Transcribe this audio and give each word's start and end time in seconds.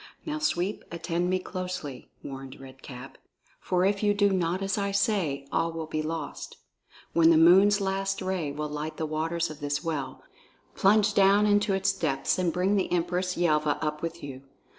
"Now, 0.25 0.39
Sweep, 0.39 0.83
attend 0.91 1.29
me 1.29 1.37
closely," 1.37 2.09
warned 2.23 2.59
Red 2.59 2.81
Cap, 2.81 3.19
"for 3.59 3.85
if 3.85 4.01
you 4.01 4.15
do 4.15 4.31
not 4.31 4.63
as 4.63 4.75
I 4.75 4.89
say, 4.89 5.45
all 5.51 5.71
will 5.71 5.85
be 5.85 6.01
lost. 6.01 6.57
When 7.13 7.29
the 7.29 7.37
moon's 7.37 7.79
last 7.79 8.19
ray 8.19 8.51
will 8.51 8.67
light 8.67 8.97
the 8.97 9.05
waters 9.05 9.51
of 9.51 9.59
this 9.59 9.83
well, 9.83 10.23
plunge 10.73 11.13
down 11.13 11.45
into 11.45 11.75
its 11.75 11.93
depths 11.93 12.39
and 12.39 12.51
bring 12.51 12.77
the 12.77 12.91
Empress 12.91 13.37
Yelva 13.37 13.77
up 13.79 14.01
with 14.01 14.23
you. 14.23 14.41